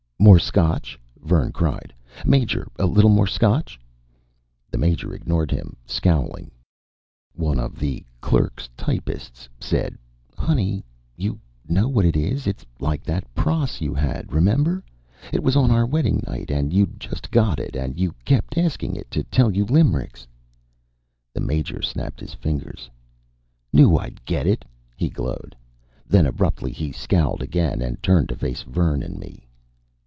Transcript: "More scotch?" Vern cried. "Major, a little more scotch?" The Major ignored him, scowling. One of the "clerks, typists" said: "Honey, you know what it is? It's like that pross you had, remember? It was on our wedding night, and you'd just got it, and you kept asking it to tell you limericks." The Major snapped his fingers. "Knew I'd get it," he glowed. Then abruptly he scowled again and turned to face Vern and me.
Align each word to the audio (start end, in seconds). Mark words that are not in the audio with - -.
"More 0.23 0.37
scotch?" 0.37 0.99
Vern 1.23 1.51
cried. 1.51 1.95
"Major, 2.27 2.67
a 2.77 2.85
little 2.85 3.09
more 3.09 3.25
scotch?" 3.25 3.79
The 4.69 4.77
Major 4.77 5.15
ignored 5.15 5.49
him, 5.49 5.75
scowling. 5.87 6.51
One 7.33 7.57
of 7.59 7.79
the 7.79 8.05
"clerks, 8.21 8.69
typists" 8.77 9.49
said: 9.59 9.97
"Honey, 10.37 10.85
you 11.17 11.39
know 11.67 11.87
what 11.89 12.05
it 12.05 12.15
is? 12.15 12.45
It's 12.45 12.63
like 12.79 13.03
that 13.05 13.33
pross 13.33 13.81
you 13.81 13.95
had, 13.95 14.31
remember? 14.31 14.83
It 15.33 15.41
was 15.41 15.55
on 15.55 15.71
our 15.71 15.87
wedding 15.87 16.23
night, 16.27 16.51
and 16.51 16.71
you'd 16.71 16.99
just 16.99 17.31
got 17.31 17.59
it, 17.59 17.75
and 17.75 17.97
you 17.99 18.13
kept 18.23 18.59
asking 18.59 18.95
it 18.95 19.09
to 19.09 19.23
tell 19.23 19.49
you 19.51 19.65
limericks." 19.65 20.27
The 21.33 21.41
Major 21.41 21.81
snapped 21.81 22.19
his 22.19 22.35
fingers. 22.35 22.91
"Knew 23.73 23.97
I'd 23.97 24.23
get 24.25 24.45
it," 24.45 24.65
he 24.95 25.09
glowed. 25.09 25.55
Then 26.05 26.27
abruptly 26.27 26.71
he 26.71 26.91
scowled 26.91 27.41
again 27.41 27.81
and 27.81 28.01
turned 28.03 28.29
to 28.29 28.35
face 28.35 28.61
Vern 28.61 29.01
and 29.01 29.17
me. 29.17 29.47